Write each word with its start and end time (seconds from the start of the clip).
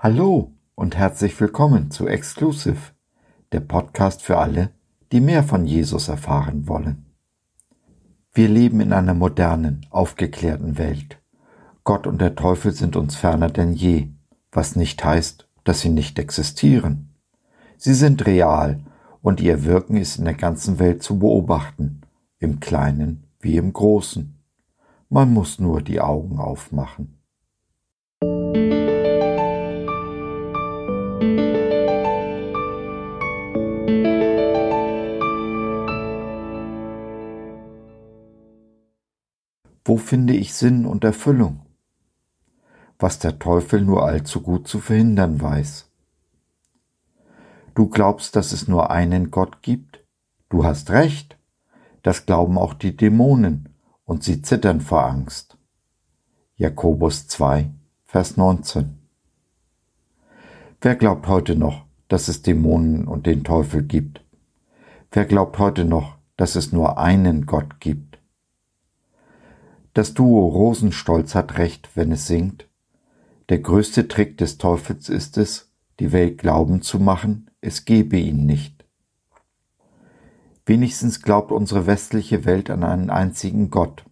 Hallo 0.00 0.52
und 0.76 0.96
herzlich 0.96 1.40
willkommen 1.40 1.90
zu 1.90 2.06
Exclusive, 2.06 2.92
der 3.50 3.58
Podcast 3.58 4.22
für 4.22 4.38
alle, 4.38 4.70
die 5.10 5.20
mehr 5.20 5.42
von 5.42 5.66
Jesus 5.66 6.06
erfahren 6.06 6.68
wollen. 6.68 7.06
Wir 8.32 8.48
leben 8.48 8.78
in 8.78 8.92
einer 8.92 9.14
modernen, 9.14 9.84
aufgeklärten 9.90 10.78
Welt. 10.78 11.20
Gott 11.82 12.06
und 12.06 12.20
der 12.20 12.36
Teufel 12.36 12.70
sind 12.70 12.94
uns 12.94 13.16
ferner 13.16 13.50
denn 13.50 13.72
je, 13.72 14.06
was 14.52 14.76
nicht 14.76 15.04
heißt, 15.04 15.48
dass 15.64 15.80
sie 15.80 15.88
nicht 15.88 16.20
existieren. 16.20 17.16
Sie 17.76 17.94
sind 17.94 18.24
real 18.24 18.78
und 19.20 19.40
ihr 19.40 19.64
Wirken 19.64 19.96
ist 19.96 20.16
in 20.16 20.26
der 20.26 20.34
ganzen 20.34 20.78
Welt 20.78 21.02
zu 21.02 21.18
beobachten, 21.18 22.02
im 22.38 22.60
Kleinen 22.60 23.26
wie 23.40 23.56
im 23.56 23.72
Großen. 23.72 24.38
Man 25.08 25.32
muss 25.32 25.58
nur 25.58 25.82
die 25.82 26.00
Augen 26.00 26.38
aufmachen. 26.38 27.17
Wo 39.84 39.96
finde 39.96 40.34
ich 40.34 40.52
Sinn 40.52 40.84
und 40.84 41.02
Erfüllung? 41.02 41.62
Was 42.98 43.18
der 43.18 43.38
Teufel 43.38 43.80
nur 43.80 44.04
allzu 44.04 44.42
gut 44.42 44.68
zu 44.68 44.80
verhindern 44.80 45.40
weiß. 45.40 45.90
Du 47.74 47.88
glaubst, 47.88 48.36
dass 48.36 48.52
es 48.52 48.68
nur 48.68 48.90
einen 48.90 49.30
Gott 49.30 49.62
gibt? 49.62 50.04
Du 50.50 50.64
hast 50.64 50.90
recht. 50.90 51.38
Das 52.02 52.26
glauben 52.26 52.58
auch 52.58 52.74
die 52.74 52.96
Dämonen, 52.96 53.74
und 54.04 54.22
sie 54.24 54.42
zittern 54.42 54.82
vor 54.82 55.04
Angst. 55.04 55.56
Jakobus 56.56 57.26
2, 57.28 57.70
Vers 58.04 58.36
19. 58.36 58.97
Wer 60.80 60.94
glaubt 60.94 61.26
heute 61.26 61.56
noch, 61.56 61.86
dass 62.06 62.28
es 62.28 62.42
Dämonen 62.42 63.08
und 63.08 63.26
den 63.26 63.42
Teufel 63.42 63.82
gibt? 63.82 64.24
Wer 65.10 65.24
glaubt 65.24 65.58
heute 65.58 65.84
noch, 65.84 66.18
dass 66.36 66.54
es 66.54 66.70
nur 66.70 66.98
einen 66.98 67.46
Gott 67.46 67.80
gibt? 67.80 68.20
Das 69.92 70.14
Duo 70.14 70.46
Rosenstolz 70.46 71.34
hat 71.34 71.58
recht, 71.58 71.90
wenn 71.96 72.12
es 72.12 72.28
singt. 72.28 72.68
Der 73.48 73.58
größte 73.58 74.06
Trick 74.06 74.38
des 74.38 74.58
Teufels 74.58 75.08
ist 75.08 75.36
es, 75.36 75.72
die 75.98 76.12
Welt 76.12 76.38
glauben 76.38 76.80
zu 76.80 77.00
machen, 77.00 77.50
es 77.60 77.84
gebe 77.84 78.16
ihn 78.16 78.46
nicht. 78.46 78.84
Wenigstens 80.64 81.22
glaubt 81.22 81.50
unsere 81.50 81.88
westliche 81.88 82.44
Welt 82.44 82.70
an 82.70 82.84
einen 82.84 83.10
einzigen 83.10 83.70
Gott. 83.70 84.04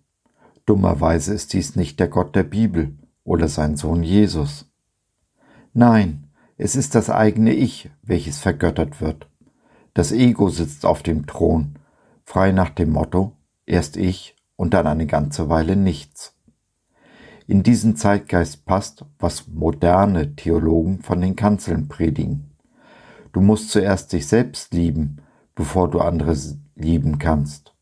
Dummerweise 0.65 1.33
ist 1.33 1.53
dies 1.53 1.77
nicht 1.77 2.01
der 2.01 2.09
Gott 2.09 2.35
der 2.35 2.43
Bibel 2.43 2.99
oder 3.23 3.47
sein 3.47 3.77
Sohn 3.77 4.03
Jesus. 4.03 4.69
Nein, 5.73 6.26
es 6.57 6.77
ist 6.77 6.95
das 6.95 7.11
eigene 7.11 7.53
Ich, 7.53 7.91
welches 8.03 8.39
vergöttert 8.39 9.01
wird. 9.01 9.29
Das 9.95 10.13
Ego 10.13 10.49
sitzt 10.49 10.87
auf 10.87 11.03
dem 11.03 11.27
Thron, 11.27 11.79
frei 12.25 12.53
nach 12.53 12.71
dem 12.71 12.91
Motto, 12.91 13.33
erst 13.67 13.97
ich 13.97 14.37
und 14.57 14.75
dann 14.75 14.87
eine 14.87 15.07
ganze 15.07 15.49
Weile 15.49 15.77
nichts. 15.77 16.35
In 17.47 17.63
diesen 17.63 17.97
Zeitgeist 17.97 18.65
passt, 18.65 19.05
was 19.19 19.47
moderne 19.49 20.35
Theologen 20.35 21.01
von 21.01 21.21
den 21.21 21.37
Kanzeln 21.37 21.89
predigen. 21.89 22.57
Du 23.33 23.41
musst 23.41 23.71
zuerst 23.71 24.13
dich 24.13 24.27
selbst 24.27 24.75
lieben, 24.75 25.23
bevor 25.55 25.89
du 25.91 26.01
andere 26.01 26.37
lieben 26.75 27.19
kannst. 27.19 27.75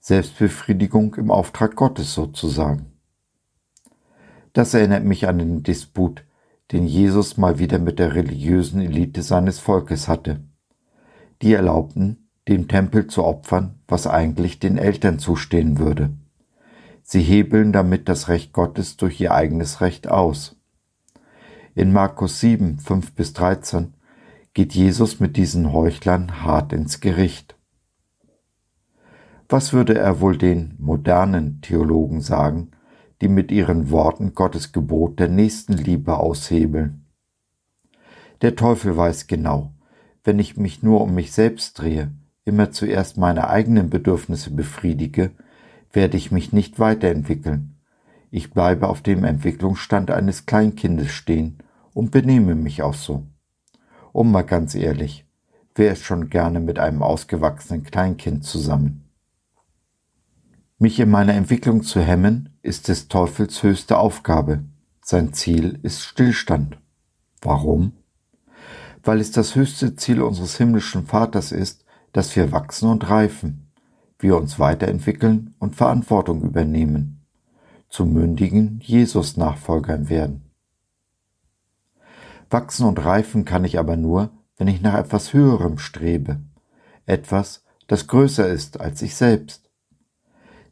Selbstbefriedigung 0.00 1.14
im 1.14 1.30
Auftrag 1.30 1.76
Gottes 1.76 2.12
sozusagen. 2.12 2.92
Das 4.52 4.74
erinnert 4.74 5.04
mich 5.04 5.28
an 5.28 5.38
den 5.38 5.62
Disput, 5.62 6.24
den 6.72 6.86
Jesus 6.86 7.36
mal 7.36 7.58
wieder 7.58 7.78
mit 7.78 7.98
der 7.98 8.14
religiösen 8.14 8.80
Elite 8.80 9.22
seines 9.22 9.58
Volkes 9.58 10.08
hatte. 10.08 10.40
Die 11.40 11.54
erlaubten, 11.54 12.28
dem 12.48 12.68
Tempel 12.68 13.06
zu 13.06 13.24
opfern, 13.24 13.78
was 13.86 14.06
eigentlich 14.06 14.58
den 14.58 14.78
Eltern 14.78 15.18
zustehen 15.18 15.78
würde. 15.78 16.10
Sie 17.02 17.22
hebeln 17.22 17.72
damit 17.72 18.08
das 18.08 18.28
Recht 18.28 18.52
Gottes 18.52 18.96
durch 18.96 19.20
ihr 19.20 19.32
eigenes 19.32 19.80
Recht 19.80 20.08
aus. 20.08 20.56
In 21.74 21.92
Markus 21.92 22.40
7, 22.40 22.78
5 22.78 23.14
bis 23.14 23.32
13 23.32 23.94
geht 24.52 24.74
Jesus 24.74 25.20
mit 25.20 25.36
diesen 25.36 25.72
Heuchlern 25.72 26.42
hart 26.42 26.72
ins 26.72 27.00
Gericht. 27.00 27.56
Was 29.48 29.72
würde 29.72 29.96
er 29.96 30.20
wohl 30.20 30.36
den 30.36 30.74
modernen 30.78 31.60
Theologen 31.62 32.20
sagen, 32.20 32.72
die 33.20 33.28
mit 33.28 33.50
ihren 33.50 33.90
Worten 33.90 34.34
Gottes 34.34 34.72
Gebot 34.72 35.18
der 35.18 35.28
Nächstenliebe 35.28 36.16
aushebeln? 36.16 37.04
Der 38.42 38.54
Teufel 38.54 38.96
weiß 38.96 39.26
genau, 39.26 39.72
wenn 40.24 40.38
ich 40.38 40.56
mich 40.56 40.82
nur 40.82 41.00
um 41.00 41.14
mich 41.14 41.32
selbst 41.32 41.78
drehe, 41.78 42.12
immer 42.44 42.70
zuerst 42.70 43.18
meine 43.18 43.48
eigenen 43.48 43.90
Bedürfnisse 43.90 44.50
befriedige, 44.50 45.32
werde 45.92 46.16
ich 46.16 46.30
mich 46.30 46.52
nicht 46.52 46.78
weiterentwickeln. 46.78 47.74
Ich 48.30 48.50
bleibe 48.50 48.88
auf 48.88 49.00
dem 49.00 49.24
Entwicklungsstand 49.24 50.10
eines 50.10 50.46
Kleinkindes 50.46 51.10
stehen 51.10 51.58
und 51.94 52.10
benehme 52.10 52.54
mich 52.54 52.82
auch 52.82 52.94
so. 52.94 53.26
Um 54.12 54.30
mal 54.30 54.42
ganz 54.42 54.74
ehrlich, 54.74 55.26
wer 55.74 55.92
ist 55.92 56.04
schon 56.04 56.28
gerne 56.28 56.60
mit 56.60 56.78
einem 56.78 57.02
ausgewachsenen 57.02 57.84
Kleinkind 57.84 58.44
zusammen? 58.44 59.04
Mich 60.78 61.00
in 61.00 61.10
meiner 61.10 61.34
Entwicklung 61.34 61.82
zu 61.82 62.00
hemmen, 62.00 62.57
ist 62.68 62.88
des 62.88 63.08
Teufels 63.08 63.62
höchste 63.62 63.98
Aufgabe. 63.98 64.62
Sein 65.00 65.32
Ziel 65.32 65.80
ist 65.82 66.02
Stillstand. 66.02 66.78
Warum? 67.40 67.92
Weil 69.02 69.20
es 69.20 69.32
das 69.32 69.54
höchste 69.54 69.96
Ziel 69.96 70.20
unseres 70.20 70.58
himmlischen 70.58 71.06
Vaters 71.06 71.50
ist, 71.50 71.86
dass 72.12 72.36
wir 72.36 72.52
wachsen 72.52 72.90
und 72.90 73.08
reifen, 73.08 73.72
wir 74.18 74.36
uns 74.36 74.58
weiterentwickeln 74.58 75.54
und 75.58 75.76
Verantwortung 75.76 76.42
übernehmen, 76.42 77.24
zu 77.88 78.04
mündigen 78.04 78.80
Jesus-Nachfolgern 78.82 80.10
werden. 80.10 80.50
Wachsen 82.50 82.86
und 82.86 83.02
reifen 83.02 83.44
kann 83.44 83.64
ich 83.64 83.78
aber 83.78 83.96
nur, 83.96 84.30
wenn 84.58 84.68
ich 84.68 84.82
nach 84.82 84.94
etwas 84.94 85.32
Höherem 85.32 85.78
strebe, 85.78 86.40
etwas, 87.06 87.64
das 87.86 88.06
größer 88.06 88.46
ist 88.46 88.80
als 88.80 89.00
ich 89.00 89.14
selbst. 89.16 89.67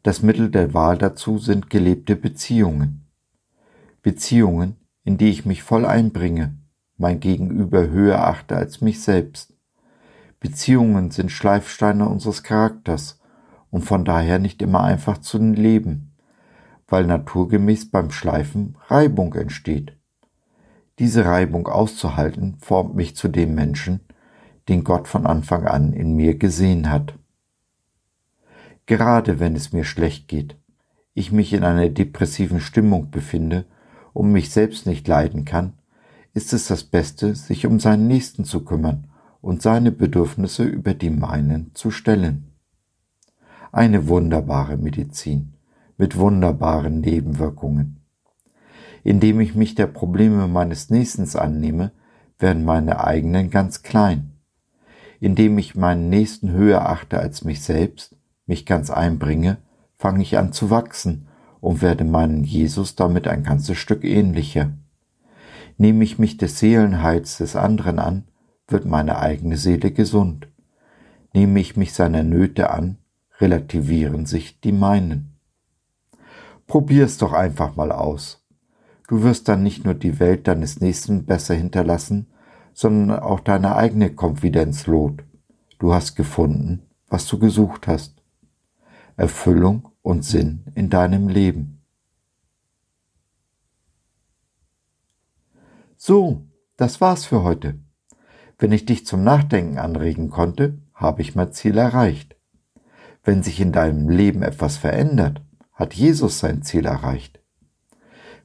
Das 0.07 0.23
Mittel 0.23 0.49
der 0.49 0.73
Wahl 0.73 0.97
dazu 0.97 1.37
sind 1.37 1.69
gelebte 1.69 2.15
Beziehungen. 2.15 3.09
Beziehungen, 4.01 4.77
in 5.03 5.17
die 5.17 5.27
ich 5.27 5.45
mich 5.45 5.63
voll 5.63 5.85
einbringe, 5.85 6.57
mein 6.95 7.19
Gegenüber 7.19 7.89
höher 7.89 8.25
achte 8.25 8.55
als 8.55 8.79
mich 8.79 9.03
selbst, 9.03 9.53
Beziehungen 10.39 11.11
sind 11.11 11.29
Schleifsteine 11.29 12.07
unseres 12.07 12.43
Charakters 12.43 13.19
und 13.69 13.81
von 13.81 14.05
daher 14.05 14.39
nicht 14.39 14.61
immer 14.61 14.81
einfach 14.81 15.17
zu 15.17 15.39
leben, 15.39 16.15
weil 16.87 17.05
naturgemäß 17.05 17.91
beim 17.91 18.09
Schleifen 18.09 18.77
Reibung 18.87 19.33
entsteht. 19.33 19.97
Diese 20.99 21.25
Reibung 21.25 21.67
auszuhalten 21.67 22.55
formt 22.61 22.95
mich 22.95 23.17
zu 23.17 23.27
dem 23.27 23.55
Menschen, 23.55 23.99
den 24.69 24.85
Gott 24.85 25.09
von 25.09 25.25
Anfang 25.25 25.67
an 25.67 25.91
in 25.91 26.15
mir 26.15 26.37
gesehen 26.37 26.89
hat. 26.89 27.19
Gerade 28.87 29.41
wenn 29.41 29.53
es 29.55 29.73
mir 29.73 29.83
schlecht 29.83 30.29
geht, 30.29 30.55
ich 31.13 31.33
mich 31.33 31.51
in 31.51 31.63
einer 31.63 31.89
depressiven 31.89 32.61
Stimmung 32.61 33.11
befinde 33.11 33.65
und 34.13 34.31
mich 34.31 34.49
selbst 34.49 34.87
nicht 34.87 35.07
leiden 35.07 35.43
kann, 35.43 35.73
ist 36.33 36.53
es 36.53 36.67
das 36.67 36.85
Beste, 36.85 37.35
sich 37.35 37.65
um 37.65 37.81
seinen 37.81 38.07
Nächsten 38.07 38.45
zu 38.45 38.63
kümmern 38.63 39.09
und 39.41 39.61
seine 39.61 39.91
Bedürfnisse 39.91 40.63
über 40.63 40.93
die 40.93 41.09
meinen 41.09 41.71
zu 41.73 41.91
stellen. 41.91 42.53
Eine 43.73 44.07
wunderbare 44.07 44.77
Medizin 44.77 45.53
mit 45.97 46.15
wunderbaren 46.17 47.01
Nebenwirkungen. 47.01 47.99
Indem 49.03 49.41
ich 49.41 49.53
mich 49.53 49.75
der 49.75 49.87
Probleme 49.87 50.47
meines 50.47 50.89
Nächsten 50.89 51.27
annehme, 51.37 51.91
werden 52.39 52.63
meine 52.63 53.03
eigenen 53.03 53.49
ganz 53.49 53.83
klein. 53.83 54.31
Indem 55.19 55.57
ich 55.57 55.75
meinen 55.75 56.09
Nächsten 56.09 56.51
höher 56.51 56.87
achte 56.87 57.19
als 57.19 57.43
mich 57.43 57.63
selbst, 57.63 58.16
mich 58.47 58.65
ganz 58.65 58.89
einbringe, 58.89 59.57
fange 59.97 60.23
ich 60.23 60.37
an 60.37 60.53
zu 60.53 60.69
wachsen 60.69 61.27
und 61.61 61.81
werde 61.81 62.03
meinen 62.03 62.43
Jesus 62.43 62.95
damit 62.95 63.27
ein 63.27 63.43
ganzes 63.43 63.77
Stück 63.77 64.03
ähnlicher. 64.03 64.71
Nehme 65.77 66.03
ich 66.03 66.17
mich 66.17 66.37
des 66.37 66.59
Seelenheils 66.59 67.37
des 67.37 67.55
anderen 67.55 67.99
an, 67.99 68.23
wird 68.67 68.85
meine 68.85 69.19
eigene 69.19 69.57
Seele 69.57 69.91
gesund. 69.91 70.47
Nehme 71.33 71.59
ich 71.59 71.77
mich 71.77 71.93
seiner 71.93 72.23
Nöte 72.23 72.71
an, 72.71 72.97
relativieren 73.39 74.25
sich 74.25 74.59
die 74.59 74.71
meinen. 74.71 75.37
Probier's 76.65 77.17
doch 77.17 77.33
einfach 77.33 77.75
mal 77.75 77.91
aus. 77.91 78.45
Du 79.07 79.23
wirst 79.23 79.47
dann 79.47 79.63
nicht 79.63 79.85
nur 79.85 79.93
die 79.93 80.19
Welt 80.19 80.47
deines 80.47 80.81
Nächsten 80.81 81.25
besser 81.25 81.53
hinterlassen, 81.53 82.27
sondern 82.73 83.19
auch 83.19 83.39
deine 83.39 83.75
eigene 83.75 84.09
ins 84.09 84.85
Lot. 84.85 85.23
Du 85.79 85.93
hast 85.93 86.15
gefunden, 86.15 86.81
was 87.07 87.25
du 87.27 87.39
gesucht 87.39 87.87
hast. 87.87 88.16
Erfüllung 89.17 89.89
und 90.03 90.23
Sinn 90.23 90.63
in 90.75 90.91
deinem 90.91 91.27
Leben. 91.27 91.81
So, 95.97 96.45
das 96.77 97.01
war's 97.01 97.25
für 97.25 97.43
heute. 97.43 97.79
Wenn 98.59 98.71
ich 98.71 98.85
dich 98.85 99.07
zum 99.07 99.23
Nachdenken 99.23 99.79
anregen 99.79 100.29
konnte, 100.29 100.77
habe 100.93 101.23
ich 101.23 101.33
mein 101.33 101.51
Ziel 101.51 101.77
erreicht. 101.79 102.35
Wenn 103.23 103.41
sich 103.41 103.59
in 103.59 103.71
deinem 103.71 104.07
Leben 104.07 104.43
etwas 104.43 104.77
verändert, 104.77 105.41
hat 105.73 105.95
Jesus 105.95 106.37
sein 106.37 106.61
Ziel 106.61 106.85
erreicht. 106.85 107.39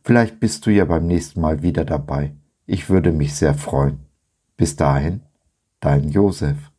Vielleicht 0.03 0.41
bist 0.41 0.65
du 0.65 0.71
ja 0.71 0.87
beim 0.87 1.07
nächsten 1.07 1.43
Mal 1.43 1.63
wieder 1.63 1.85
dabei. 1.85 2.35
Ich 2.65 2.89
würde 2.89 3.13
mich 3.13 3.35
sehr 3.35 3.55
freuen. 3.55 4.07
Bis 4.57 4.75
dahin, 4.77 5.21
dein 5.81 6.09
Josef. 6.09 6.72